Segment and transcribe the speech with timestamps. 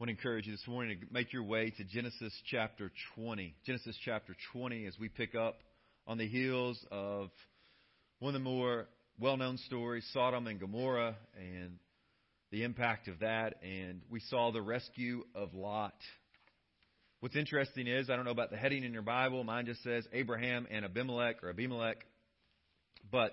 [0.00, 3.52] want to encourage you this morning to make your way to Genesis chapter 20.
[3.66, 5.56] Genesis chapter 20 as we pick up
[6.06, 7.30] on the heels of
[8.20, 8.86] one of the more
[9.18, 11.80] well-known stories, Sodom and Gomorrah, and
[12.52, 13.56] the impact of that.
[13.64, 15.96] And we saw the rescue of Lot.
[17.18, 19.42] What's interesting is, I don't know about the heading in your Bible.
[19.42, 22.04] Mine just says Abraham and Abimelech or Abimelech.
[23.10, 23.32] But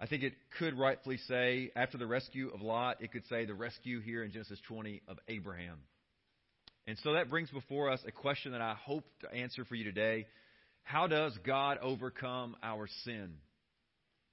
[0.00, 3.52] I think it could rightfully say, after the rescue of Lot, it could say the
[3.52, 5.76] rescue here in Genesis 20 of Abraham.
[6.86, 9.84] And so that brings before us a question that I hope to answer for you
[9.84, 10.26] today.
[10.82, 13.34] How does God overcome our sin?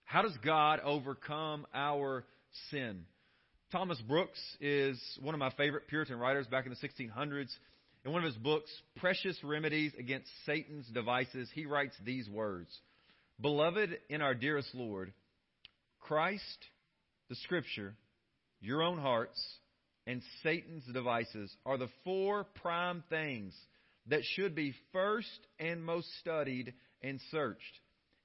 [0.05, 2.23] How does God overcome our
[2.71, 3.03] sin?
[3.71, 7.49] Thomas Brooks is one of my favorite Puritan writers back in the 1600s.
[8.05, 12.69] In one of his books, Precious Remedies Against Satan's Devices, he writes these words
[13.41, 15.11] Beloved in our dearest Lord,
[15.99, 16.57] Christ,
[17.27, 17.93] the Scripture,
[18.61, 19.37] your own hearts,
[20.07, 23.53] and Satan's devices are the four prime things
[24.07, 25.27] that should be first
[25.59, 26.73] and most studied
[27.03, 27.61] and searched.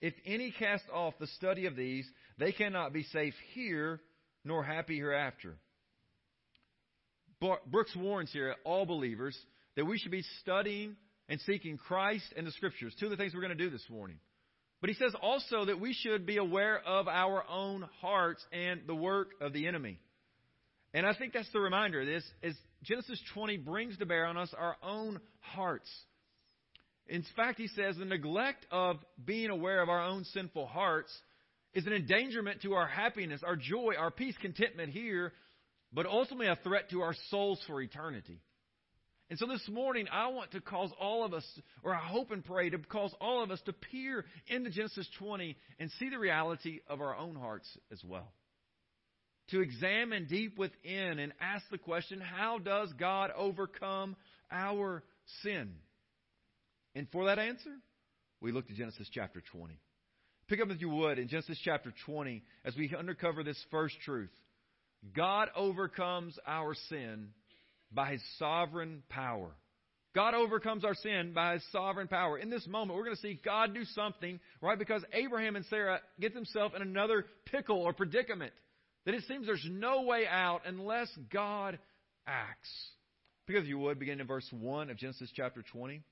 [0.00, 4.00] If any cast off the study of these, they cannot be safe here
[4.44, 5.56] nor happy hereafter.
[7.40, 9.36] Brooks warns here all believers
[9.74, 10.94] that we should be studying
[11.28, 12.94] and seeking Christ and the Scriptures.
[12.98, 14.18] Two of the things we're going to do this morning.
[14.80, 18.94] But he says also that we should be aware of our own hearts and the
[18.94, 19.98] work of the enemy.
[20.94, 24.36] And I think that's the reminder of this is Genesis 20 brings to bear on
[24.36, 25.90] us our own hearts.
[27.06, 31.12] In fact, he says the neglect of being aware of our own sinful hearts
[31.74, 35.32] is an endangerment to our happiness, our joy, our peace, contentment here,
[35.92, 38.40] but ultimately a threat to our souls for eternity.
[39.30, 41.44] And so this morning, I want to cause all of us,
[41.82, 45.56] or I hope and pray to cause all of us to peer into Genesis 20
[45.78, 48.30] and see the reality of our own hearts as well.
[49.52, 54.16] To examine deep within and ask the question, how does God overcome
[54.50, 55.02] our
[55.42, 55.74] sin?
[56.94, 57.70] And for that answer,
[58.40, 59.78] we look to Genesis chapter 20.
[60.48, 64.32] Pick up if you would in Genesis chapter 20 as we undercover this first truth.
[65.14, 67.28] God overcomes our sin
[67.92, 69.50] by his sovereign power.
[70.14, 72.38] God overcomes our sin by his sovereign power.
[72.38, 74.78] In this moment, we're going to see God do something, right?
[74.78, 78.52] Because Abraham and Sarah get themselves in another pickle or predicament.
[79.04, 81.78] That it seems there's no way out unless God
[82.26, 82.70] acts.
[83.46, 86.02] Because you would, begin in verse 1 of Genesis chapter 20.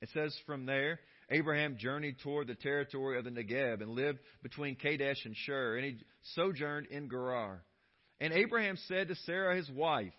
[0.00, 1.00] It says from there,
[1.30, 5.84] Abraham journeyed toward the territory of the Negeb and lived between Kadesh and Shur, and
[5.84, 5.98] he
[6.34, 7.62] sojourned in Gerar.
[8.20, 10.12] And Abraham said to Sarah his wife,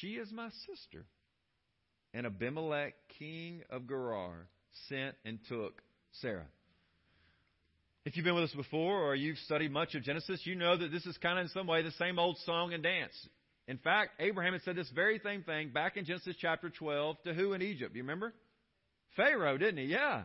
[0.00, 1.04] she is my sister.
[2.14, 4.46] And Abimelech, king of Gerar,
[4.88, 5.82] sent and took
[6.20, 6.46] Sarah.
[8.04, 10.92] If you've been with us before or you've studied much of Genesis, you know that
[10.92, 13.14] this is kind of in some way the same old song and dance.
[13.66, 17.32] In fact, Abraham had said this very same thing back in Genesis chapter 12 to
[17.32, 17.96] who in Egypt?
[17.96, 18.34] You remember?
[19.16, 19.84] Pharaoh, didn't he?
[19.84, 20.24] Yeah.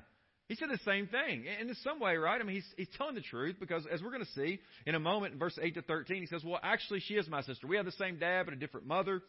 [0.50, 1.46] He said the same thing.
[1.48, 2.42] And in some way, right?
[2.42, 5.00] I mean, he's, he's telling the truth because as we're going to see in a
[5.00, 7.66] moment in verse 8 to 13, he says, well, actually, she is my sister.
[7.66, 9.22] We have the same dad, but a different mother.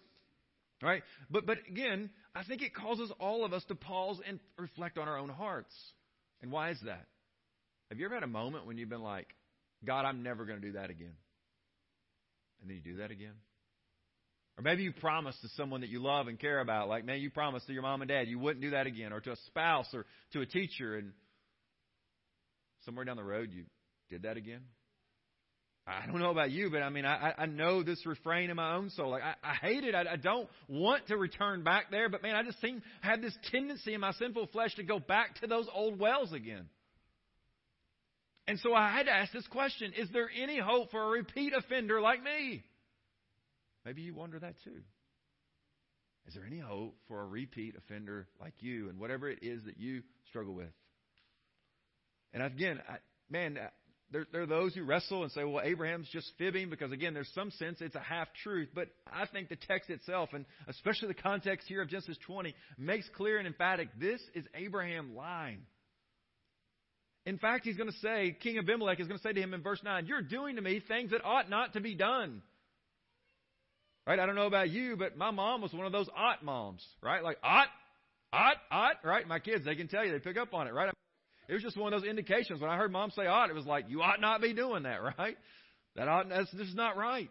[0.82, 1.02] Right?
[1.30, 5.06] But, but again, I think it causes all of us to pause and reflect on
[5.06, 5.74] our own hearts.
[6.42, 7.06] And why is that?
[7.90, 9.26] Have you ever had a moment when you've been like,
[9.84, 11.14] God, I'm never going to do that again?
[12.60, 13.34] And then you do that again?
[14.56, 17.30] Or maybe you promised to someone that you love and care about, like, man, you
[17.30, 19.88] promised to your mom and dad you wouldn't do that again, or to a spouse
[19.92, 21.12] or to a teacher, and
[22.84, 23.64] somewhere down the road you
[24.08, 24.60] did that again?
[25.86, 28.74] I don't know about you, but I mean, I, I know this refrain in my
[28.74, 29.10] own soul.
[29.10, 29.94] Like, I, I hate it.
[29.94, 33.36] I, I don't want to return back there, but man, I just seem have this
[33.50, 36.68] tendency in my sinful flesh to go back to those old wells again.
[38.50, 41.52] And so I had to ask this question Is there any hope for a repeat
[41.54, 42.64] offender like me?
[43.84, 44.80] Maybe you wonder that too.
[46.26, 49.78] Is there any hope for a repeat offender like you and whatever it is that
[49.78, 50.72] you struggle with?
[52.34, 52.96] And again, I,
[53.30, 53.68] man, uh,
[54.10, 57.30] there, there, are those who wrestle and say, well, Abraham's just fibbing because, again, there's
[57.36, 58.70] some sense it's a half truth.
[58.74, 63.08] But I think the text itself, and especially the context here of Genesis 20, makes
[63.16, 65.60] clear and emphatic this is Abraham lying.
[67.26, 69.62] In fact, he's going to say, King Abimelech is going to say to him in
[69.62, 72.42] verse 9, You're doing to me things that ought not to be done.
[74.06, 74.18] Right?
[74.18, 77.22] I don't know about you, but my mom was one of those ought moms, right?
[77.22, 77.68] Like, ought,
[78.32, 79.28] ought, ought, right?
[79.28, 80.90] My kids, they can tell you, they pick up on it, right?
[81.48, 82.60] It was just one of those indications.
[82.60, 85.02] When I heard mom say ought, it was like, you ought not be doing that,
[85.18, 85.36] right?
[85.96, 87.30] That ought, that's, this is not right.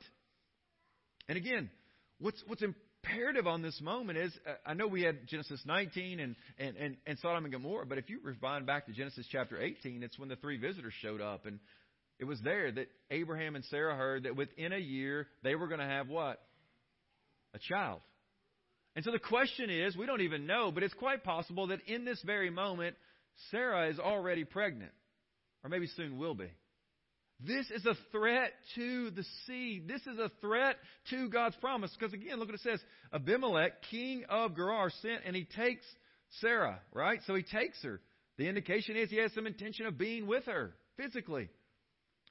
[1.28, 1.70] And again,
[2.20, 2.62] what's, what's
[3.04, 6.98] imperative on this moment is, uh, I know we had Genesis 19 and, and, and,
[7.06, 10.30] and Sodom and Gomorrah, but if you rewind back to Genesis chapter 18, it's when
[10.30, 11.46] the three visitors showed up.
[11.46, 11.60] And
[12.19, 15.80] it was there that Abraham and Sarah heard that within a year, they were going
[15.80, 16.42] to have what?
[17.54, 18.01] A child.
[18.96, 22.06] And so the question is we don't even know, but it's quite possible that in
[22.06, 22.95] this very moment,
[23.52, 24.92] Sarah is already pregnant,
[25.63, 26.50] or maybe soon will be.
[27.40, 29.88] This is a threat to the seed.
[29.88, 30.76] This is a threat
[31.10, 31.96] to God's promise.
[31.98, 32.82] Because again, look what it says.
[33.14, 35.86] Abimelech, king of Gerar, sent and he takes
[36.42, 37.22] Sarah, right?
[37.26, 38.02] So he takes her.
[38.38, 41.50] The indication is he has some intention of being with her physically.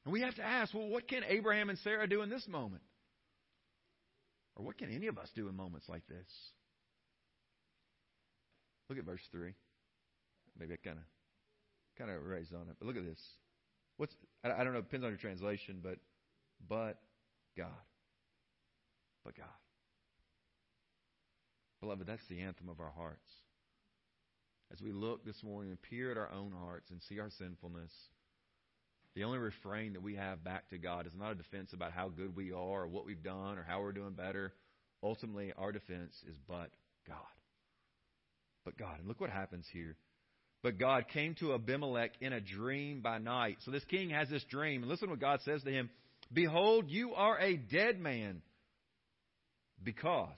[0.04, 2.82] And we have to ask, well, what can Abraham and Sarah do in this moment?
[4.56, 6.26] Or what can any of us do in moments like this?
[8.88, 9.54] Look at verse 3.
[10.58, 11.04] Maybe I kind of
[11.96, 12.76] kind of raised on it.
[12.78, 13.20] But look at this.
[13.98, 14.14] What's
[14.44, 15.98] I, don't know, it depends on your translation, but
[16.66, 16.98] but
[17.56, 17.68] God.
[19.24, 19.46] But God.
[21.80, 23.28] Beloved, that's the anthem of our hearts.
[24.72, 27.92] As we look this morning and peer at our own hearts and see our sinfulness,
[29.14, 32.08] the only refrain that we have back to God is not a defense about how
[32.08, 34.52] good we are or what we've done or how we're doing better.
[35.02, 36.70] Ultimately, our defense is but
[37.06, 37.16] God.
[38.64, 38.98] But God.
[38.98, 39.96] And look what happens here.
[40.62, 43.58] But God came to Abimelech in a dream by night.
[43.64, 44.82] So this king has this dream.
[44.82, 45.90] And listen to what God says to him
[46.32, 48.42] Behold, you are a dead man
[49.82, 50.28] because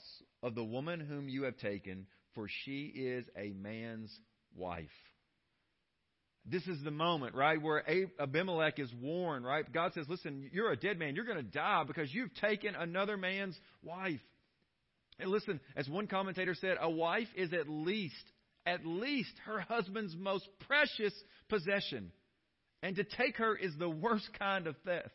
[0.42, 4.14] of the woman whom you have taken, for she is a man's
[4.54, 4.88] wife.
[6.46, 7.84] This is the moment, right, where
[8.18, 9.70] Abimelech is warned, right?
[9.72, 11.14] God says, Listen, you're a dead man.
[11.14, 14.20] You're going to die because you've taken another man's wife.
[15.18, 18.14] And listen, as one commentator said, a wife is at least
[18.66, 21.14] at least her husband's most precious
[21.48, 22.12] possession.
[22.82, 25.08] And to take her is the worst kind of theft.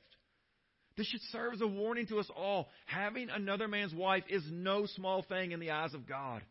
[0.97, 2.69] This should serve as a warning to us all.
[2.85, 6.41] Having another man's wife is no small thing in the eyes of God.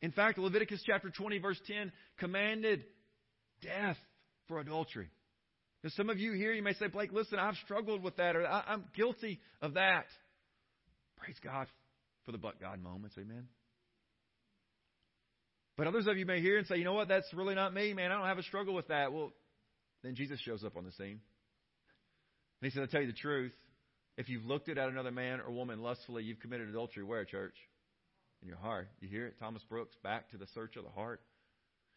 [0.00, 2.84] In fact, Leviticus chapter 20, verse 10 commanded
[3.62, 3.96] death
[4.48, 5.08] for adultery.
[5.82, 8.46] Now, some of you here, you may say, Blake, listen, I've struggled with that, or
[8.46, 10.06] I'm guilty of that.
[11.18, 11.66] Praise God
[12.24, 13.16] for the but God moments.
[13.18, 13.48] Amen.
[15.76, 17.94] But others of you may hear and say, you know what, that's really not me,
[17.94, 18.12] man.
[18.12, 19.12] I don't have a struggle with that.
[19.12, 19.32] Well,
[20.02, 21.20] then Jesus shows up on the scene.
[22.60, 23.52] And he said, I'll tell you the truth.
[24.16, 27.02] If you've looked at another man or woman lustfully, you've committed adultery.
[27.02, 27.56] Where, church?
[28.42, 28.88] In your heart.
[29.00, 29.34] You hear it?
[29.40, 31.20] Thomas Brooks, back to the search of the heart.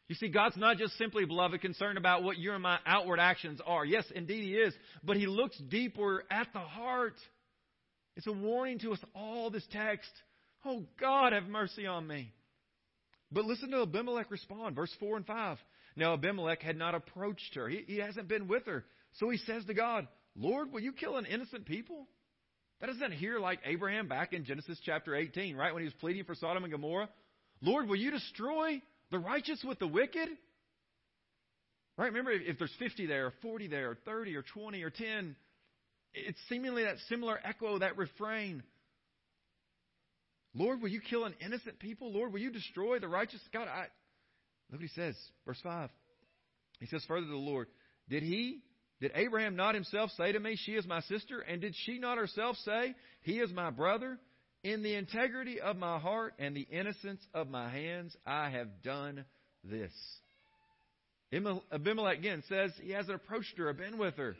[0.07, 3.59] You see, God's not just simply, beloved, concerned about what your and my outward actions
[3.65, 3.85] are.
[3.85, 4.73] Yes, indeed He is.
[5.03, 7.15] But He looks deeper at the heart.
[8.15, 10.09] It's a warning to us all, this text.
[10.65, 12.33] Oh, God, have mercy on me.
[13.31, 15.57] But listen to Abimelech respond, verse 4 and 5.
[15.95, 17.67] Now Abimelech had not approached her.
[17.67, 18.85] He, he hasn't been with her.
[19.13, 22.07] So he says to God, Lord, will you kill an innocent people?
[22.79, 25.73] That doesn't hear like Abraham back in Genesis chapter 18, right?
[25.73, 27.09] When he was pleading for Sodom and Gomorrah.
[27.61, 30.29] Lord, will you destroy the righteous with the wicked?
[31.97, 32.07] Right?
[32.07, 35.35] Remember, if there's 50 there, or 40 there, or 30, or 20, or 10,
[36.13, 38.61] it's seemingly that similar echo, that refrain.
[40.57, 42.11] Lord, will you kill an innocent people?
[42.11, 43.39] Lord, will you destroy the righteous?
[43.53, 43.87] God, I.
[44.71, 45.15] Look what he says,
[45.45, 45.89] verse 5.
[46.79, 47.67] He says further to the Lord,
[48.09, 48.61] Did he,
[48.99, 51.39] did Abraham not himself say to me, She is my sister?
[51.39, 54.17] And did she not herself say, He is my brother?
[54.63, 59.23] In the integrity of my heart and the innocence of my hands, I have done
[59.63, 59.91] this.
[61.71, 64.35] Abimelech again says he hasn't approached her or been with her.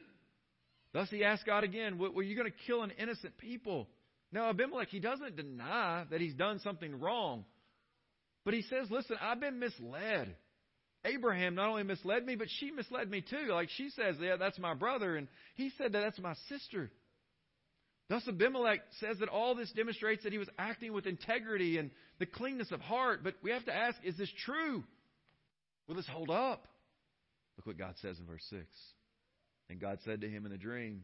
[0.94, 3.88] Thus he asked God again, Were you going to kill an innocent people?
[4.32, 7.46] Now, Abimelech, he doesn't deny that he's done something wrong.
[8.44, 10.36] But he says, listen, I've been misled.
[11.06, 13.52] Abraham not only misled me, but she misled me too.
[13.52, 15.16] Like she says, yeah, that's my brother.
[15.16, 16.92] And he said that that's my sister.
[18.10, 22.26] Thus, Abimelech says that all this demonstrates that he was acting with integrity and the
[22.26, 23.22] cleanness of heart.
[23.24, 24.84] But we have to ask, is this true?
[25.88, 26.68] Will this hold up?
[27.58, 28.64] Look what God says in verse 6.
[29.70, 31.04] And God said to him in the dream,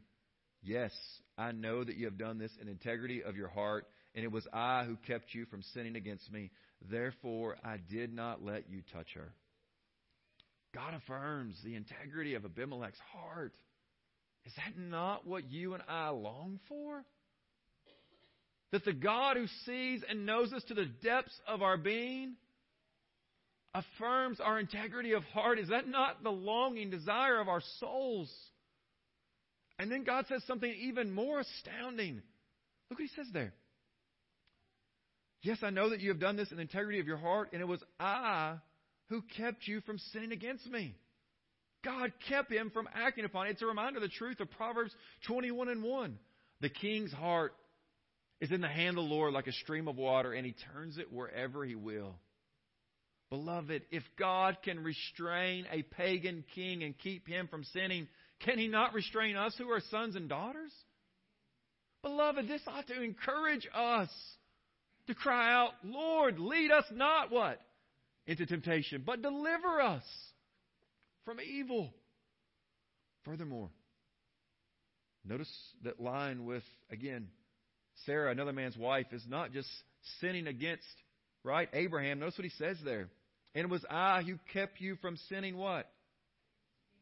[0.63, 0.91] Yes,
[1.37, 4.47] I know that you have done this in integrity of your heart, and it was
[4.53, 6.51] I who kept you from sinning against me.
[6.89, 9.33] Therefore, I did not let you touch her.
[10.73, 13.53] God affirms the integrity of Abimelech's heart.
[14.45, 17.03] Is that not what you and I long for?
[18.71, 22.35] That the God who sees and knows us to the depths of our being
[23.75, 25.59] affirms our integrity of heart.
[25.59, 28.31] Is that not the longing desire of our souls?
[29.83, 32.21] And then God says something even more astounding.
[32.89, 33.53] Look what he says there.
[35.41, 37.61] Yes, I know that you have done this in the integrity of your heart, and
[37.61, 38.59] it was I
[39.09, 40.95] who kept you from sinning against me.
[41.83, 43.49] God kept him from acting upon it.
[43.49, 44.95] It's a reminder of the truth of Proverbs
[45.27, 46.17] 21 and 1.
[46.61, 47.53] The king's heart
[48.39, 50.97] is in the hand of the Lord like a stream of water, and he turns
[50.97, 52.15] it wherever he will.
[53.29, 58.07] Beloved, if God can restrain a pagan king and keep him from sinning,
[58.43, 60.71] can he not restrain us who are sons and daughters?
[62.01, 64.09] Beloved, this ought to encourage us.
[65.07, 67.59] to cry out, Lord, lead us not what?
[68.25, 70.03] Into temptation, but deliver us
[71.25, 71.93] from evil.
[73.25, 73.69] Furthermore,
[75.25, 75.51] notice
[75.83, 77.27] that line with, again,
[78.05, 79.67] Sarah, another man's wife, is not just
[80.19, 80.83] sinning against,
[81.43, 81.69] right?
[81.73, 82.19] Abraham.
[82.19, 83.09] Notice what he says there.
[83.55, 85.89] And it was I who kept you from sinning what?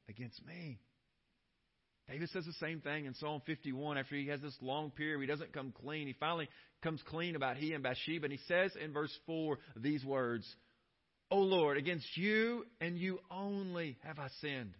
[0.10, 0.80] Against me.
[2.12, 5.28] David says the same thing in Psalm 51 after he has this long period he
[5.28, 6.08] doesn't come clean.
[6.08, 6.50] He finally
[6.84, 8.26] comes clean about he and Bathsheba.
[8.26, 10.46] And he says in verse 4 these words,
[11.30, 14.74] O Lord, against you and you only have I sinned.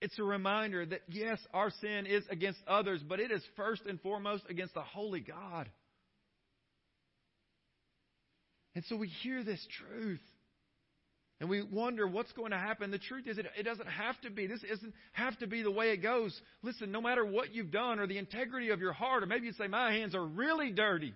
[0.00, 4.00] It's a reminder that yes, our sin is against others, but it is first and
[4.00, 5.68] foremost against the holy God.
[8.74, 10.22] And so we hear this truth.
[11.40, 12.90] And we wonder what's going to happen.
[12.90, 14.46] The truth is, it, it doesn't have to be.
[14.46, 16.38] This doesn't have to be the way it goes.
[16.62, 19.52] Listen, no matter what you've done or the integrity of your heart, or maybe you
[19.54, 21.14] say, My hands are really dirty.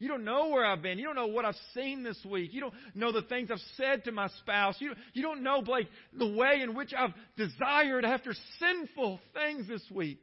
[0.00, 0.98] You don't know where I've been.
[0.98, 2.52] You don't know what I've seen this week.
[2.52, 4.76] You don't know the things I've said to my spouse.
[4.80, 9.84] You, you don't know, Blake, the way in which I've desired after sinful things this
[9.90, 10.20] week.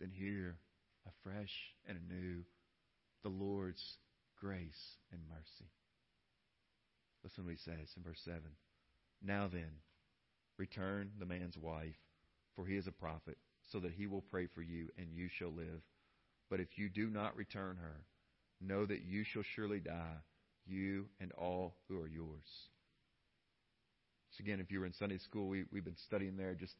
[0.00, 0.56] Then hear
[1.06, 1.52] afresh
[1.86, 2.42] and anew
[3.22, 3.82] the Lord's
[4.40, 5.70] grace and mercy.
[7.22, 8.40] Listen to what he says in verse 7.
[9.22, 9.70] Now then,
[10.58, 11.96] return the man's wife,
[12.56, 13.36] for he is a prophet,
[13.70, 15.82] so that he will pray for you, and you shall live.
[16.48, 18.04] But if you do not return her,
[18.60, 20.16] know that you shall surely die,
[20.66, 22.46] you and all who are yours.
[24.32, 26.74] So again, if you were in Sunday school, we, we've been studying there just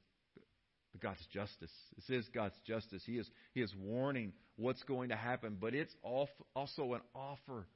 [1.01, 1.71] God's justice.
[1.97, 3.03] This is God's justice.
[3.05, 7.67] He is, he is warning what's going to happen, but it's also an offer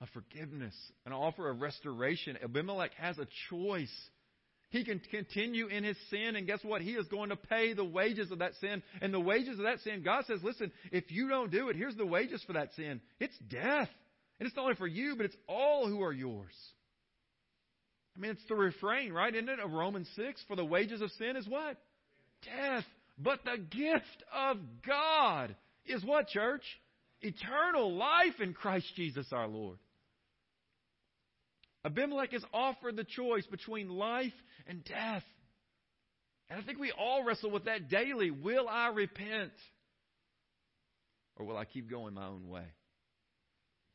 [0.00, 2.38] of forgiveness, an offer of restoration.
[2.42, 3.92] Abimelech has a choice.
[4.70, 6.80] He can continue in his sin, and guess what?
[6.80, 8.82] He is going to pay the wages of that sin.
[9.02, 11.96] And the wages of that sin, God says, listen, if you don't do it, here's
[11.96, 13.88] the wages for that sin it's death.
[14.38, 16.54] And it's not only for you, but it's all who are yours.
[18.16, 19.34] I mean, it's the refrain, right?
[19.34, 19.60] Isn't it?
[19.60, 21.76] Of Romans 6 For the wages of sin is what?
[22.42, 22.84] Death.
[23.18, 25.54] But the gift of God
[25.84, 26.62] is what, church?
[27.20, 29.76] Eternal life in Christ Jesus our Lord.
[31.84, 34.32] Abimelech is offered the choice between life
[34.66, 35.24] and death.
[36.48, 38.30] And I think we all wrestle with that daily.
[38.30, 39.52] Will I repent?
[41.36, 42.64] Or will I keep going my own way?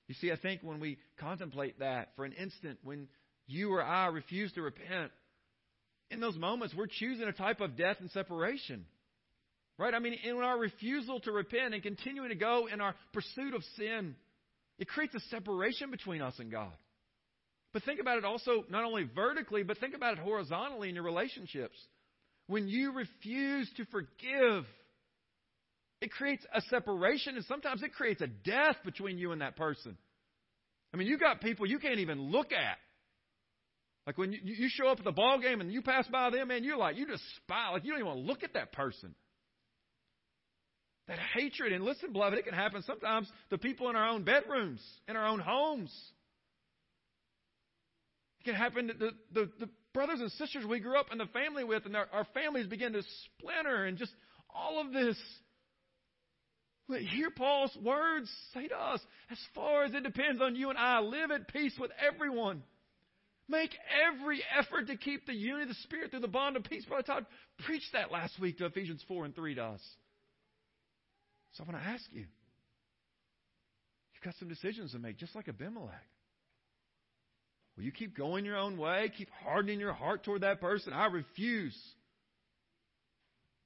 [0.07, 3.07] You see, I think when we contemplate that for an instant, when
[3.47, 5.11] you or I refuse to repent,
[6.11, 8.85] in those moments, we're choosing a type of death and separation.
[9.77, 9.93] Right?
[9.93, 13.63] I mean, in our refusal to repent and continuing to go in our pursuit of
[13.75, 14.15] sin,
[14.79, 16.71] it creates a separation between us and God.
[17.75, 21.03] But think about it also not only vertically, but think about it horizontally in your
[21.03, 21.77] relationships.
[22.47, 24.63] When you refuse to forgive,
[25.99, 29.97] it creates a separation and sometimes it creates a death between you and that person.
[30.93, 32.77] I mean, you got people you can't even look at.
[34.07, 36.47] Like when you, you show up at the ball game and you pass by them,
[36.47, 37.71] man, you're like, you just spy.
[37.73, 39.13] Like you don't even want to look at that person.
[41.09, 41.73] That hatred.
[41.73, 44.79] And listen, beloved, it can happen sometimes to people in our own bedrooms,
[45.09, 45.91] in our own homes.
[48.45, 51.63] Can happen to the, the, the brothers and sisters we grew up in the family
[51.63, 53.01] with, and our, our families begin to
[53.39, 54.11] splinter, and just
[54.53, 55.17] all of this.
[56.87, 60.99] Hear Paul's words say to us, as far as it depends on you and I,
[60.99, 62.61] live at peace with everyone.
[63.47, 63.71] Make
[64.07, 66.85] every effort to keep the unity of the Spirit through the bond of peace.
[66.85, 67.25] Brother Todd
[67.65, 69.81] preached that last week to Ephesians 4 and 3 to us.
[71.53, 75.93] So I want to ask you, you've got some decisions to make, just like Abimelech.
[77.75, 79.11] Will you keep going your own way?
[79.17, 80.93] Keep hardening your heart toward that person?
[80.93, 81.77] I refuse.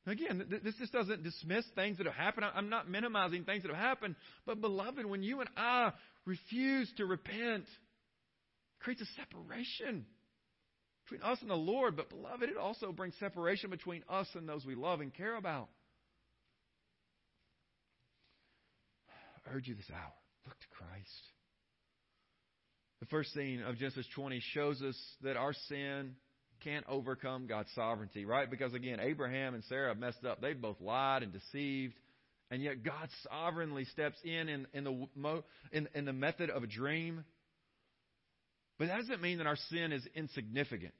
[0.07, 2.47] Again, this just doesn't dismiss things that have happened.
[2.55, 4.15] I'm not minimizing things that have happened.
[4.45, 5.91] But, beloved, when you and I
[6.25, 10.05] refuse to repent, it creates a separation
[11.05, 11.95] between us and the Lord.
[11.95, 15.67] But, beloved, it also brings separation between us and those we love and care about.
[19.45, 20.13] I urge you this hour
[20.45, 21.38] look to Christ.
[22.99, 26.15] The first scene of Genesis 20 shows us that our sin
[26.63, 28.49] can't overcome God's sovereignty, right?
[28.49, 30.41] Because again, Abraham and Sarah messed up.
[30.41, 31.93] They both lied and deceived.
[32.51, 36.67] And yet God sovereignly steps in in, in the, in, in the method of a
[36.67, 37.23] dream.
[38.77, 40.93] But that doesn't mean that our sin is insignificant.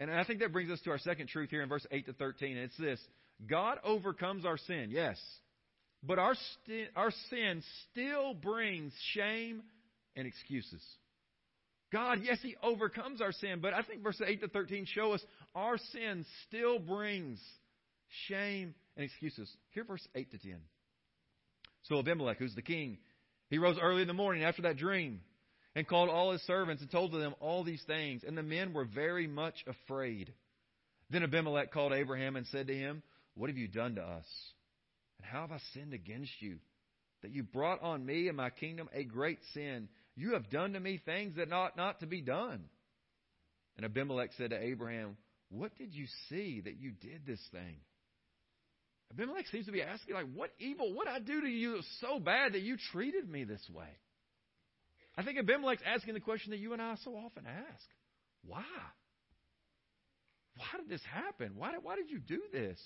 [0.00, 2.12] And I think that brings us to our second truth here in verse 8 to
[2.12, 2.56] 13.
[2.56, 3.00] And it's this
[3.48, 5.18] God overcomes our sin, yes.
[6.02, 9.62] But our, st- our sin still brings shame
[10.18, 10.82] and excuses.
[11.92, 15.24] God, yes, He overcomes our sin, but I think verses 8 to 13 show us
[15.54, 17.40] our sin still brings
[18.28, 19.50] shame and excuses.
[19.70, 20.56] Here, verse 8 to 10.
[21.84, 22.98] So Abimelech, who's the king,
[23.48, 25.20] he rose early in the morning after that dream
[25.74, 28.22] and called all his servants and told them all these things.
[28.26, 30.32] And the men were very much afraid.
[31.10, 33.02] Then Abimelech called Abraham and said to him,
[33.34, 34.26] What have you done to us?
[35.18, 36.58] And how have I sinned against you?
[37.22, 39.88] That you brought on me and my kingdom a great sin.
[40.18, 42.64] You have done to me things that ought not to be done.
[43.76, 45.16] And Abimelech said to Abraham,
[45.48, 47.76] What did you see that you did this thing?
[49.12, 52.54] Abimelech seems to be asking, like, what evil, what I do to you so bad
[52.54, 53.86] that you treated me this way?
[55.16, 57.86] I think Abimelech's asking the question that you and I so often ask.
[58.44, 58.64] Why?
[60.56, 61.52] Why did this happen?
[61.56, 62.78] Why did, why did you do this?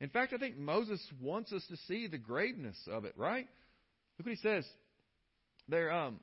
[0.00, 3.46] In fact, I think Moses wants us to see the graveness of it, right?
[4.18, 4.64] Look what he says.
[5.68, 6.20] There, um,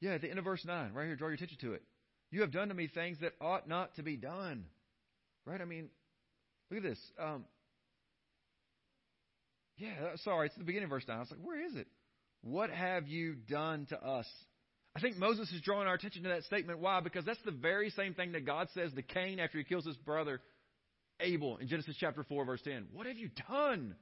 [0.00, 1.82] yeah, at the end of verse 9, right here, draw your attention to it.
[2.30, 4.64] You have done to me things that ought not to be done.
[5.46, 5.60] Right?
[5.60, 5.88] I mean,
[6.70, 6.98] look at this.
[7.18, 7.44] Um,
[9.76, 11.16] yeah, uh, sorry, it's the beginning of verse 9.
[11.16, 11.88] I was like, where is it?
[12.42, 14.26] What have you done to us?
[14.94, 16.80] I think Moses is drawing our attention to that statement.
[16.80, 17.00] Why?
[17.00, 19.96] Because that's the very same thing that God says to Cain after he kills his
[19.96, 20.40] brother
[21.20, 22.88] Abel in Genesis chapter 4, verse 10.
[22.92, 23.94] What have you done?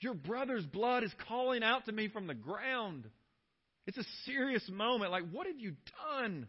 [0.00, 3.04] Your brother's blood is calling out to me from the ground.
[3.86, 5.10] It's a serious moment.
[5.10, 5.74] Like, what have you
[6.14, 6.46] done?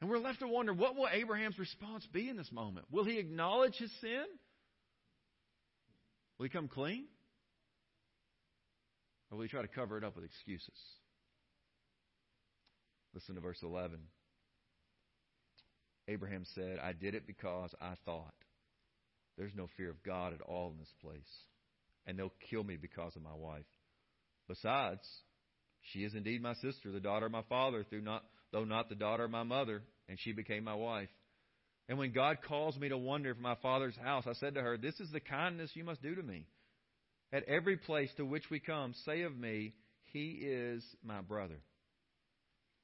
[0.00, 2.86] And we're left to wonder what will Abraham's response be in this moment?
[2.90, 4.24] Will he acknowledge his sin?
[6.38, 7.04] Will he come clean?
[9.30, 10.78] Or will he try to cover it up with excuses?
[13.14, 13.98] Listen to verse 11.
[16.08, 18.34] Abraham said, I did it because I thought
[19.36, 21.20] there's no fear of God at all in this place,
[22.06, 23.64] and they'll kill me because of my wife.
[24.48, 25.06] Besides,
[25.92, 29.24] she is indeed my sister, the daughter of my father, not, though not the daughter
[29.24, 31.08] of my mother, and she became my wife.
[31.88, 34.76] And when God calls me to wander from my father's house, I said to her,
[34.76, 36.46] This is the kindness you must do to me.
[37.32, 39.74] At every place to which we come, say of me,
[40.12, 41.58] He is my brother.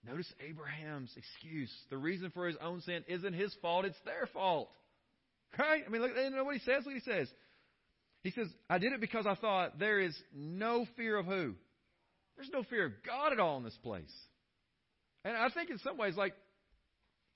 [0.05, 1.72] Notice Abraham's excuse.
[1.90, 4.70] The reason for his own sin isn't his fault, it's their fault.
[5.59, 5.83] Right?
[5.87, 6.85] I mean, look, you know what he says?
[6.85, 7.29] What he says.
[8.22, 11.55] He says, I did it because I thought there is no fear of who?
[12.37, 14.12] There's no fear of God at all in this place.
[15.24, 16.35] And I think in some ways, like,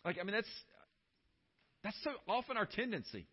[0.04, 0.48] like I mean, that's
[1.82, 3.26] that's so often our tendency.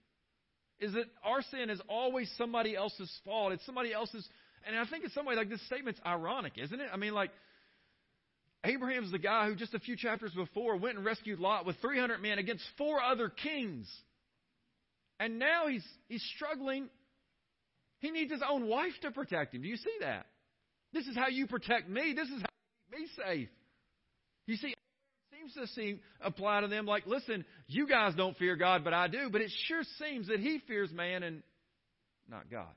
[0.79, 3.51] Is that our sin is always somebody else's fault.
[3.51, 4.27] It's somebody else's
[4.67, 6.89] and I think in some way, like this statement's ironic, isn't it?
[6.91, 7.31] I mean, like
[8.63, 12.21] Abraham's the guy who just a few chapters before went and rescued Lot with 300
[12.21, 13.89] men against four other kings.
[15.19, 16.89] And now he's he's struggling.
[17.99, 19.61] He needs his own wife to protect him.
[19.61, 20.27] Do you see that?
[20.93, 22.13] This is how you protect me.
[22.15, 23.49] This is how you keep me safe.
[24.45, 24.77] You see, it
[25.31, 29.07] seems to seem apply to them like, listen, you guys don't fear God, but I
[29.07, 29.29] do.
[29.31, 31.43] But it sure seems that he fears man and
[32.29, 32.73] not God.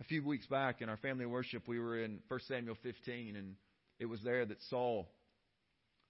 [0.00, 3.56] A few weeks back in our family worship, we were in 1 Samuel 15, and
[3.98, 5.08] it was there that Saul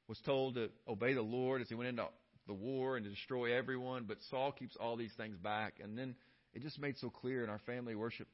[0.09, 2.07] was told to obey the Lord as he went into
[2.49, 4.07] the war and to destroy everyone.
[4.09, 5.75] But Saul keeps all these things back.
[5.81, 6.17] And then
[6.53, 8.27] it just made so clear in our family worship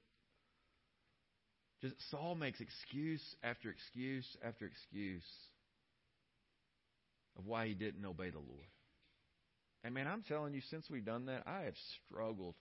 [1.84, 5.22] just Saul makes excuse after excuse after excuse
[7.36, 8.66] of why he didn't obey the Lord.
[9.82, 11.74] And man, I'm telling you, since we've done that, I have
[12.08, 12.54] struggled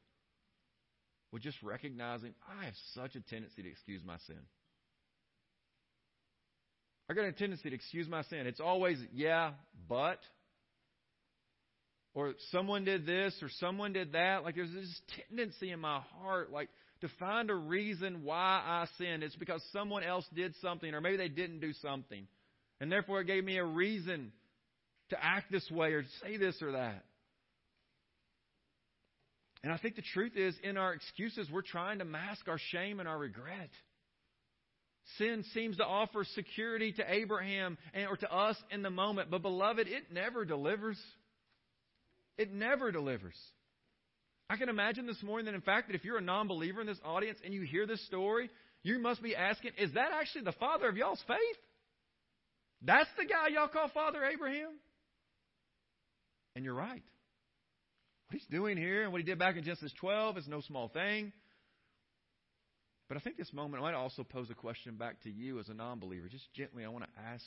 [1.32, 4.40] with just recognizing I have such a tendency to excuse my sin.
[7.10, 8.46] I got a tendency to excuse my sin.
[8.46, 9.52] It's always, yeah,
[9.88, 10.20] but.
[12.16, 14.44] Or someone did this or someone did that.
[14.44, 16.70] Like there's this tendency in my heart, like
[17.02, 19.24] to find a reason why I sinned.
[19.24, 22.28] It's because someone else did something, or maybe they didn't do something.
[22.80, 24.32] And therefore, it gave me a reason
[25.10, 27.04] to act this way or say this or that.
[29.64, 33.00] And I think the truth is, in our excuses, we're trying to mask our shame
[33.00, 33.70] and our regret.
[35.18, 39.42] Sin seems to offer security to Abraham and, or to us in the moment, but
[39.42, 41.00] beloved, it never delivers.
[42.38, 43.38] It never delivers.
[44.50, 46.88] I can imagine this morning that, in fact, that if you're a non believer in
[46.88, 48.50] this audience and you hear this story,
[48.84, 51.58] you must be asking, is that actually the father of y'all's faith?
[52.82, 54.72] That's the guy y'all call Father Abraham?
[56.56, 57.02] And you're right.
[58.28, 60.90] What he's doing here and what he did back in Genesis 12 is no small
[60.90, 61.32] thing.
[63.08, 65.70] But I think this moment I might also pose a question back to you as
[65.70, 66.28] a non believer.
[66.28, 67.46] Just gently, I want to ask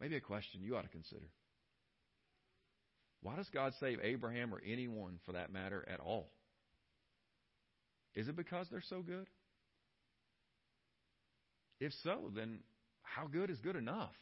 [0.00, 1.26] maybe a question you ought to consider.
[3.22, 6.30] Why does God save Abraham or anyone for that matter at all?
[8.14, 9.26] Is it because they're so good?
[11.80, 12.60] If so, then
[13.02, 14.12] how good is good enough?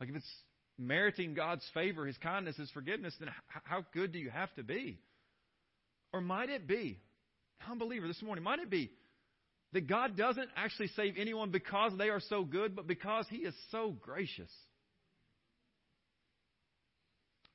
[0.00, 0.34] Like if it's
[0.78, 4.98] meriting God's favor, His kindness, His forgiveness, then how good do you have to be?
[6.12, 6.98] Or might it be,
[7.70, 8.90] unbeliever this morning, might it be
[9.72, 13.54] that God doesn't actually save anyone because they are so good, but because He is
[13.70, 14.50] so gracious?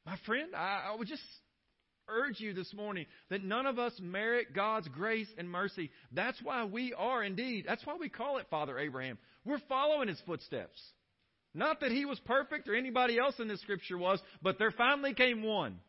[0.05, 1.23] My friend, I, I would just
[2.07, 5.91] urge you this morning that none of us merit God's grace and mercy.
[6.11, 9.17] That's why we are indeed, that's why we call it Father Abraham.
[9.45, 10.81] We're following his footsteps.
[11.53, 15.13] Not that he was perfect or anybody else in this scripture was, but there finally
[15.13, 15.79] came one.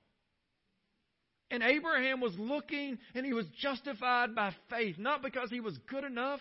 [1.51, 6.05] And Abraham was looking and he was justified by faith, not because he was good
[6.05, 6.41] enough.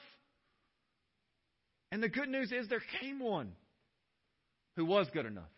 [1.92, 3.54] And the good news is there came one
[4.76, 5.50] who was good enough.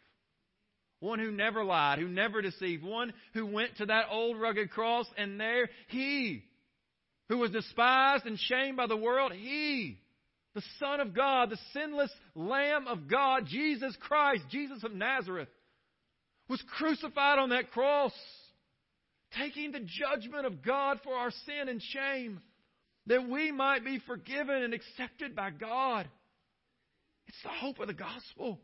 [1.02, 5.08] One who never lied, who never deceived, one who went to that old rugged cross,
[5.18, 6.44] and there he,
[7.28, 9.98] who was despised and shamed by the world, he,
[10.54, 15.50] the Son of God, the sinless Lamb of God, Jesus Christ, Jesus of Nazareth,
[16.48, 18.14] was crucified on that cross,
[19.40, 22.42] taking the judgment of God for our sin and shame,
[23.08, 26.08] that we might be forgiven and accepted by God.
[27.26, 28.60] It's the hope of the gospel.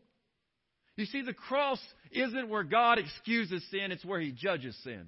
[0.98, 1.80] You see, the cross
[2.12, 5.08] isn't where God excuses sin, it's where He judges sin.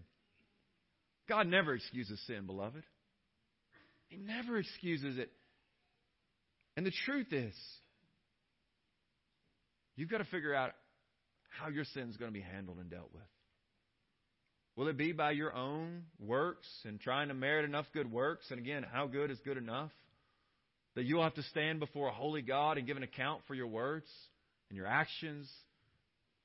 [1.28, 2.84] God never excuses sin, beloved.
[4.08, 5.32] He never excuses it.
[6.78, 7.54] And the truth is,
[9.96, 10.72] you've got to figure out
[11.50, 13.24] how your sin is going to be handled and dealt with.
[14.76, 18.46] Will it be by your own works and trying to merit enough good works?
[18.50, 19.92] And again, how good is good enough?
[20.96, 23.68] That you'll have to stand before a holy God and give an account for your
[23.68, 24.08] words
[24.70, 25.52] and your actions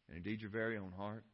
[0.09, 1.25] and indeed your very own heart?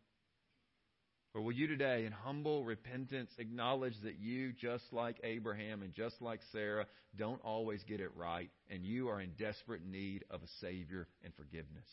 [1.33, 6.21] Or will you today, in humble repentance, acknowledge that you, just like Abraham and just
[6.21, 10.49] like Sarah, don't always get it right, and you are in desperate need of a
[10.61, 11.87] Savior and forgiveness?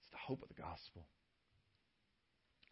[0.00, 1.06] It's the hope of the gospel.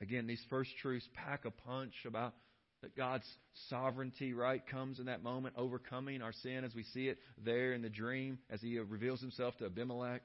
[0.00, 2.34] Again, these first truths pack a punch about
[2.82, 3.26] that God's
[3.68, 7.82] sovereignty, right, comes in that moment, overcoming our sin as we see it there in
[7.82, 10.22] the dream, as He reveals Himself to Abimelech.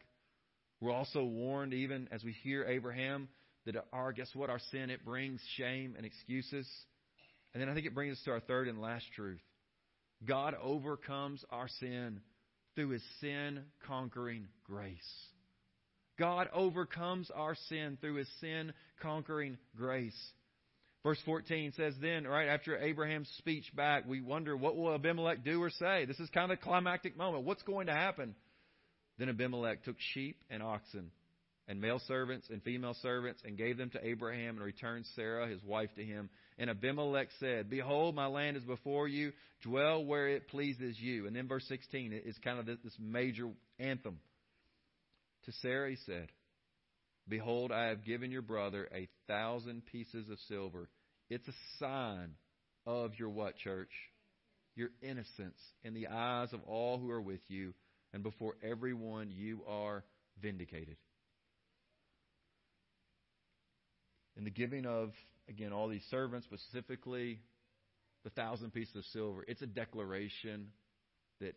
[0.84, 3.30] We're also warned, even as we hear Abraham,
[3.66, 4.50] that our, guess what?
[4.50, 6.68] Our sin, it brings shame and excuses.
[7.54, 9.40] And then I think it brings us to our third and last truth.
[10.26, 12.20] God overcomes our sin
[12.76, 14.98] through his sin conquering grace.
[16.20, 20.20] God overcomes our sin through his sin conquering grace.
[21.02, 25.64] Verse 14 says, Then, right after Abraham's speech back, we wonder what will Abimelech do
[25.64, 26.04] or say?
[26.04, 27.46] This is kind of a climactic moment.
[27.46, 28.36] What's going to happen?
[29.18, 31.12] Then Abimelech took sheep and oxen,
[31.68, 35.64] and male servants and female servants, and gave them to Abraham, and returned Sarah, his
[35.64, 36.30] wife, to him.
[36.58, 41.28] And Abimelech said, Behold, my land is before you, dwell where it pleases you.
[41.28, 43.50] And then verse 16 is kind of this, this major
[43.80, 44.20] anthem.
[45.46, 46.28] To Sarah he said,
[47.28, 50.90] Behold, I have given your brother a thousand pieces of silver.
[51.30, 52.32] It's a sign
[52.86, 53.92] of your what, church?
[54.76, 57.74] Your innocence in the eyes of all who are with you
[58.14, 60.04] and before everyone you are
[60.42, 60.98] vindicated.
[64.38, 65.12] In the giving of,
[65.50, 67.40] again, all these servants, specifically
[68.24, 70.68] the thousand pieces of silver, it's a declaration
[71.40, 71.56] that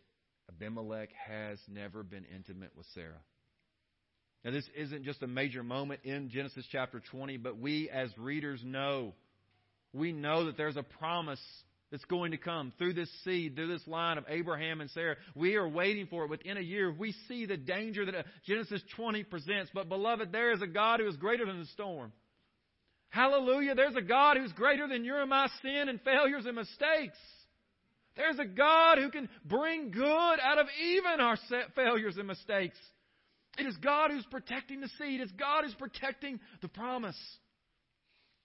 [0.49, 3.21] Abimelech has never been intimate with Sarah.
[4.43, 8.61] Now, this isn't just a major moment in Genesis chapter 20, but we as readers
[8.63, 9.13] know,
[9.93, 11.41] we know that there's a promise
[11.91, 15.15] that's going to come through this seed, through this line of Abraham and Sarah.
[15.35, 16.91] We are waiting for it within a year.
[16.91, 19.71] We see the danger that uh, Genesis 20 presents.
[19.73, 22.11] But, beloved, there is a God who is greater than the storm.
[23.09, 23.73] Hallelujah.
[23.75, 27.17] There's a God who's greater than your and my sin and failures and mistakes.
[28.17, 30.03] There's a God who can bring good
[30.41, 31.37] out of even our
[31.75, 32.77] failures and mistakes.
[33.57, 35.21] It is God who's protecting the seed.
[35.21, 37.17] It's God who's protecting the promise.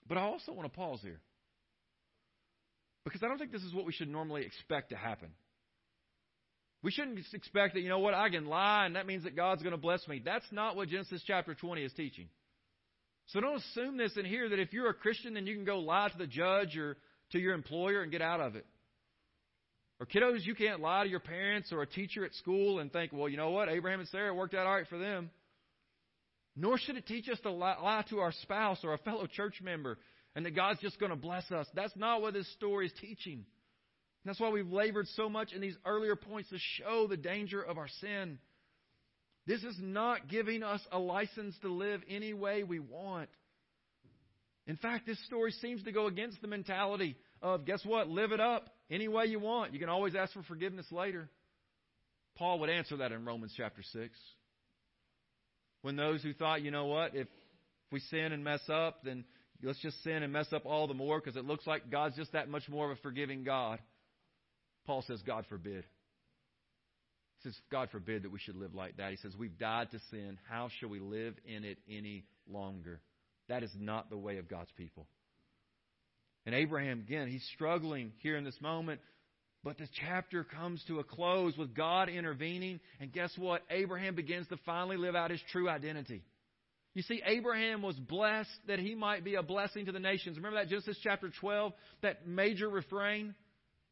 [0.06, 1.20] But I also want to pause here.
[3.04, 5.28] Because I don't think this is what we should normally expect to happen.
[6.82, 9.62] We shouldn't expect that, you know what, I can lie and that means that God's
[9.62, 10.20] going to bless me.
[10.24, 12.28] That's not what Genesis chapter 20 is teaching.
[13.26, 15.78] So don't assume this in here that if you're a Christian, then you can go
[15.78, 16.96] lie to the judge or
[17.30, 18.66] to your employer and get out of it.
[20.00, 23.12] Or kiddos, you can't lie to your parents or a teacher at school and think,
[23.12, 25.30] well, you know what, Abraham and Sarah worked out all right for them.
[26.56, 29.98] Nor should it teach us to lie to our spouse or a fellow church member
[30.34, 31.66] and that God's just going to bless us.
[31.74, 33.44] That's not what this story is teaching.
[34.24, 37.76] That's why we've labored so much in these earlier points to show the danger of
[37.76, 38.38] our sin.
[39.46, 43.28] This is not giving us a license to live any way we want.
[44.68, 48.08] In fact, this story seems to go against the mentality of, guess what?
[48.08, 49.72] Live it up any way you want.
[49.72, 51.28] You can always ask for forgiveness later.
[52.36, 54.18] Paul would answer that in Romans chapter 6.
[55.82, 57.26] When those who thought, you know what, if
[57.90, 59.24] we sin and mess up, then
[59.62, 62.32] let's just sin and mess up all the more because it looks like God's just
[62.32, 63.78] that much more of a forgiving God.
[64.86, 65.84] Paul says, God forbid.
[67.38, 69.10] He says, God forbid that we should live like that.
[69.10, 70.38] He says, We've died to sin.
[70.48, 73.00] How shall we live in it any longer?
[73.48, 75.06] That is not the way of God's people.
[76.46, 79.00] And Abraham, again, he's struggling here in this moment,
[79.62, 82.80] but the chapter comes to a close with God intervening.
[83.00, 83.62] And guess what?
[83.70, 86.22] Abraham begins to finally live out his true identity.
[86.94, 90.36] You see, Abraham was blessed that he might be a blessing to the nations.
[90.36, 93.34] Remember that Genesis chapter 12, that major refrain?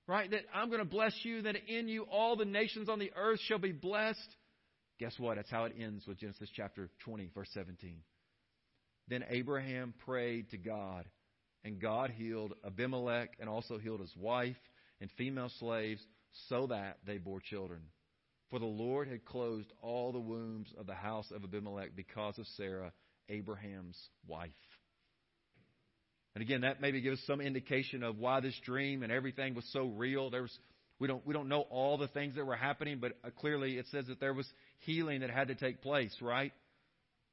[0.07, 0.31] Right?
[0.31, 3.41] That I'm going to bless you, that in you all the nations on the earth
[3.47, 4.19] shall be blessed.
[4.99, 5.37] Guess what?
[5.37, 7.97] That's how it ends with Genesis chapter 20, verse 17.
[9.09, 11.07] Then Abraham prayed to God,
[11.65, 14.57] and God healed Abimelech and also healed his wife
[15.01, 16.03] and female slaves
[16.49, 17.81] so that they bore children.
[18.51, 22.47] For the Lord had closed all the wombs of the house of Abimelech because of
[22.57, 22.93] Sarah,
[23.29, 24.51] Abraham's wife.
[26.35, 29.87] And again, that maybe gives some indication of why this dream and everything was so
[29.87, 30.31] real.
[30.31, 30.59] There was,
[30.99, 33.87] we don't, we don't know all the things that were happening, but uh, clearly it
[33.91, 34.47] says that there was
[34.81, 36.53] healing that had to take place, right?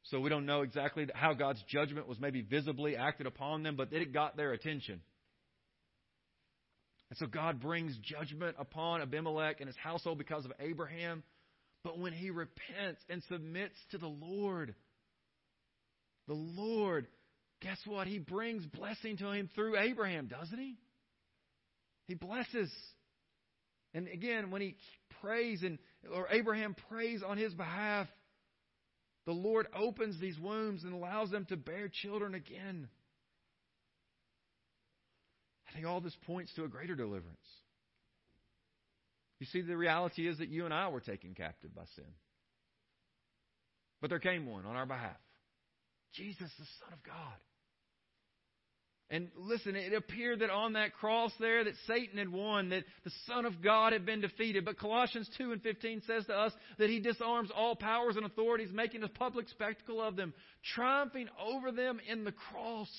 [0.03, 3.91] So we don't know exactly how God's judgment was maybe visibly acted upon them, but
[3.91, 5.01] it got their attention.
[7.09, 11.23] And so God brings judgment upon Abimelech and his household because of Abraham.
[11.83, 14.75] But when he repents and submits to the Lord,
[16.27, 17.07] the Lord,
[17.61, 18.07] guess what?
[18.07, 20.75] He brings blessing to him through Abraham, doesn't he?
[22.07, 22.71] He blesses.
[23.93, 24.75] And again, when he
[25.21, 25.79] prays and
[26.13, 28.07] or Abraham prays on his behalf,
[29.25, 32.89] the Lord opens these wombs and allows them to bear children again.
[35.67, 37.37] I think all this points to a greater deliverance.
[39.39, 42.05] You see, the reality is that you and I were taken captive by sin.
[44.01, 45.17] But there came one on our behalf
[46.13, 47.37] Jesus, the Son of God.
[49.09, 53.11] And listen, it appeared that on that cross there that Satan had won, that the
[53.25, 54.65] Son of God had been defeated.
[54.65, 58.69] But Colossians 2 and 15 says to us that he disarms all powers and authorities,
[58.73, 60.33] making a public spectacle of them,
[60.75, 62.89] triumphing over them in the cross.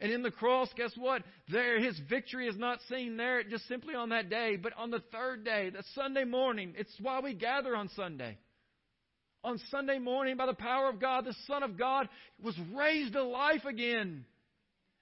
[0.00, 1.22] And in the cross, guess what?
[1.48, 5.02] There, his victory is not seen there just simply on that day, but on the
[5.12, 6.74] third day, the Sunday morning.
[6.76, 8.38] It's why we gather on Sunday.
[9.42, 12.08] On Sunday morning, by the power of God, the Son of God
[12.42, 14.24] was raised to life again.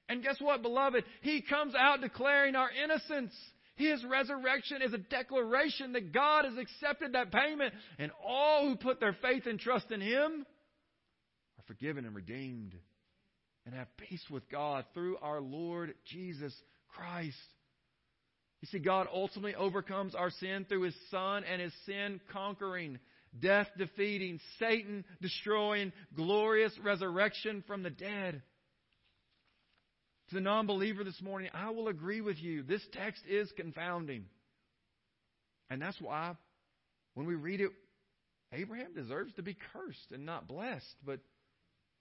[0.08, 1.04] And guess what, beloved?
[1.20, 3.34] He comes out declaring our innocence.
[3.76, 9.00] His resurrection is a declaration that God has accepted that payment, and all who put
[9.00, 10.46] their faith and trust in Him
[11.58, 12.74] are forgiven and redeemed
[13.66, 16.54] and have peace with God through our Lord Jesus
[16.94, 17.36] Christ.
[18.62, 22.98] You see, God ultimately overcomes our sin through His Son and His sin conquering,
[23.38, 28.40] death defeating, Satan destroying, glorious resurrection from the dead.
[30.28, 32.62] To the non believer this morning, I will agree with you.
[32.62, 34.24] This text is confounding.
[35.68, 36.34] And that's why
[37.14, 37.70] when we read it,
[38.52, 40.94] Abraham deserves to be cursed and not blessed.
[41.04, 41.20] But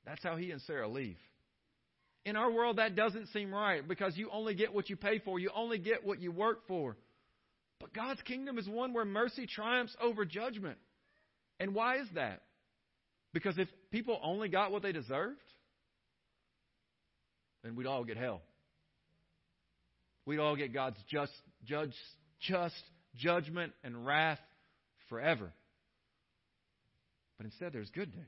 [0.06, 1.17] that's how he and Sarah leave.
[2.25, 5.39] In our world, that doesn't seem right because you only get what you pay for,
[5.39, 6.97] you only get what you work for.
[7.79, 10.77] But God's kingdom is one where mercy triumphs over judgment.
[11.59, 12.41] And why is that?
[13.33, 15.39] Because if people only got what they deserved,
[17.63, 18.41] then we'd all get hell.
[20.25, 21.33] We'd all get God's just,
[21.65, 21.93] judge,
[22.39, 22.75] just
[23.17, 24.39] judgment and wrath
[25.09, 25.51] forever.
[27.38, 28.25] But instead, there's good news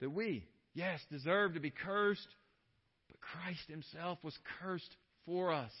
[0.00, 0.44] that we,
[0.76, 2.28] yes, deserve to be cursed,
[3.08, 5.72] but Christ Himself was cursed for us.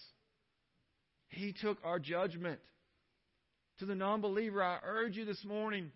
[1.28, 2.58] He took our judgment.
[3.80, 5.92] To the non believer, I urge you this morning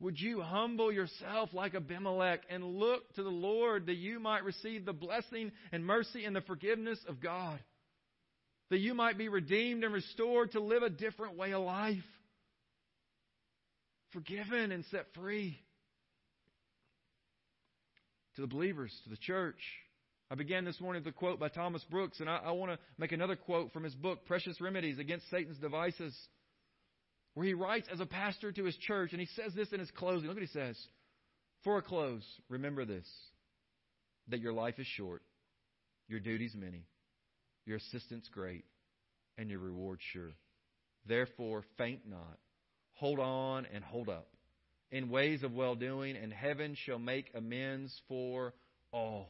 [0.00, 4.84] would you humble yourself like Abimelech and look to the Lord that you might receive
[4.84, 7.58] the blessing and mercy and the forgiveness of God?
[8.70, 11.96] That you might be redeemed and restored to live a different way of life.
[14.12, 15.58] Forgiven and set free
[18.38, 19.58] to the believers, to the church.
[20.30, 22.78] I began this morning with a quote by Thomas Brooks, and I, I want to
[22.96, 26.16] make another quote from his book, Precious Remedies Against Satan's Devices,
[27.34, 29.90] where he writes as a pastor to his church, and he says this in his
[29.90, 30.28] closing.
[30.28, 30.78] Look what he says.
[31.64, 33.08] For a close, remember this
[34.28, 35.22] that your life is short,
[36.06, 36.84] your duties many,
[37.66, 38.66] your assistance great,
[39.36, 40.30] and your reward sure.
[41.06, 42.38] Therefore, faint not.
[42.92, 44.28] Hold on and hold up
[44.90, 48.54] in ways of well doing, and heaven shall make amends for
[48.92, 49.28] all.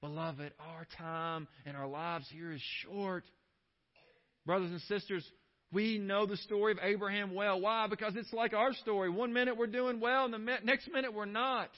[0.00, 3.24] Beloved, our time and our lives here is short.
[4.44, 5.28] Brothers and sisters,
[5.72, 7.60] we know the story of Abraham well.
[7.60, 7.86] Why?
[7.88, 9.10] Because it's like our story.
[9.10, 11.70] One minute we're doing well, and the next minute we're not.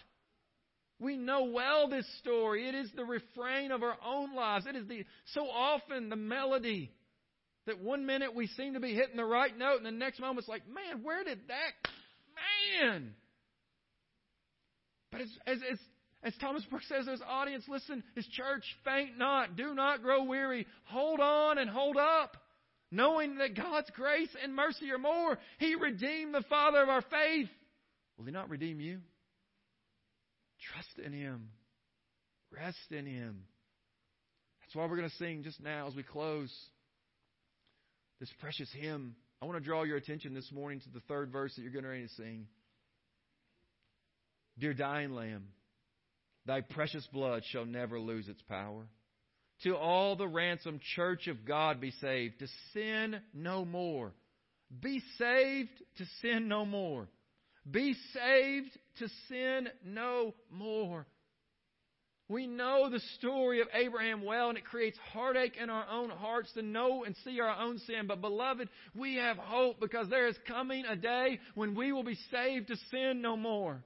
[1.01, 2.69] We know well this story.
[2.69, 4.67] It is the refrain of our own lives.
[4.67, 6.93] It is the so often the melody
[7.67, 10.41] that one minute we seem to be hitting the right note, and the next moment
[10.41, 11.91] it's like, man, where did that
[12.83, 13.15] man?
[15.11, 15.79] But as, as, as,
[16.23, 20.25] as Thomas Brooks says to his audience, listen, his church, faint not, do not grow
[20.25, 22.37] weary, hold on and hold up,
[22.91, 25.39] knowing that God's grace and mercy are more.
[25.59, 27.49] He redeemed the father of our faith.
[28.17, 28.99] Will he not redeem you?
[30.73, 31.51] Trust in him.
[32.51, 33.45] Rest in him.
[34.61, 36.53] That's why we're going to sing just now as we close
[38.21, 39.15] this precious hymn.
[39.41, 41.85] I want to draw your attention this morning to the third verse that you're going
[41.85, 42.47] to sing.
[44.59, 45.45] Dear dying lamb,
[46.45, 48.89] thy precious blood shall never lose its power.
[49.63, 54.13] To all the ransomed church of God be saved, to sin no more.
[54.81, 57.09] Be saved to sin no more.
[57.71, 61.07] Be saved to sin no more.
[62.29, 66.53] We know the story of Abraham well, and it creates heartache in our own hearts
[66.53, 68.07] to know and see our own sin.
[68.07, 72.19] But, beloved, we have hope because there is coming a day when we will be
[72.31, 73.83] saved to sin no more.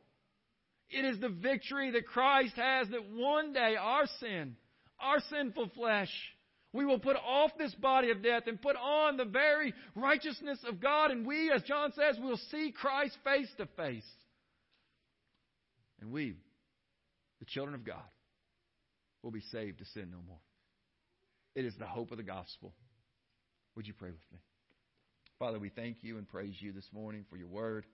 [0.90, 4.56] It is the victory that Christ has that one day our sin,
[5.00, 6.10] our sinful flesh,
[6.72, 10.80] we will put off this body of death and put on the very righteousness of
[10.80, 11.10] God.
[11.10, 14.06] And we, as John says, will see Christ face to face.
[16.00, 16.34] And we,
[17.38, 18.02] the children of God,
[19.22, 20.40] will be saved to sin no more.
[21.54, 22.72] It is the hope of the gospel.
[23.76, 24.38] Would you pray with me?
[25.38, 27.84] Father, we thank you and praise you this morning for your word.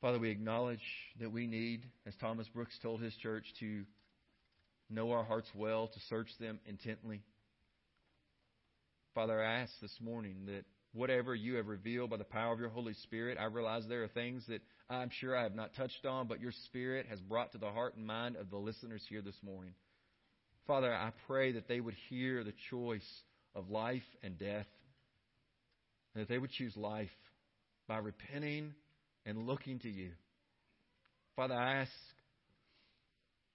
[0.00, 0.80] Father, we acknowledge
[1.20, 3.84] that we need, as Thomas Brooks told his church, to
[4.88, 7.22] know our hearts well, to search them intently.
[9.14, 12.70] Father, I ask this morning that whatever you have revealed by the power of your
[12.70, 16.26] Holy Spirit, I realize there are things that I'm sure I have not touched on,
[16.26, 19.40] but your Spirit has brought to the heart and mind of the listeners here this
[19.40, 19.72] morning.
[20.66, 23.06] Father, I pray that they would hear the choice
[23.54, 24.66] of life and death,
[26.14, 27.08] and that they would choose life
[27.86, 28.74] by repenting
[29.24, 30.10] and looking to you.
[31.36, 31.92] Father, I ask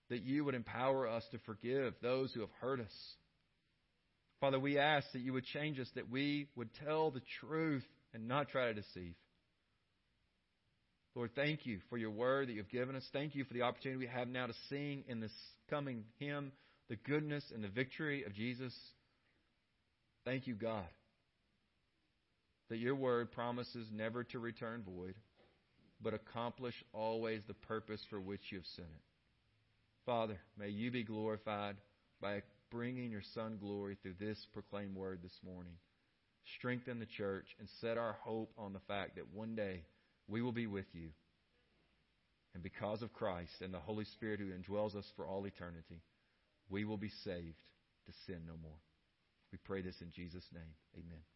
[0.10, 3.13] that you would empower us to forgive those who have hurt us.
[4.39, 8.28] Father, we ask that you would change us, that we would tell the truth and
[8.28, 9.15] not try to deceive.
[11.15, 13.08] Lord, thank you for your word that you've given us.
[13.13, 15.32] Thank you for the opportunity we have now to sing in this
[15.69, 16.51] coming hymn
[16.89, 18.73] the goodness and the victory of Jesus.
[20.25, 20.86] Thank you, God,
[22.69, 25.15] that your word promises never to return void,
[26.01, 29.04] but accomplish always the purpose for which you have sent it.
[30.06, 31.78] Father, may you be glorified
[32.21, 35.73] by bringing your Son glory through this proclaimed word this morning.
[36.58, 39.82] Strengthen the church and set our hope on the fact that one day
[40.28, 41.10] we will be with you.
[42.54, 46.02] And because of Christ and the Holy Spirit who indwells us for all eternity,
[46.70, 47.62] we will be saved
[48.06, 48.80] to sin no more.
[49.52, 50.74] We pray this in Jesus' name.
[50.96, 51.35] Amen.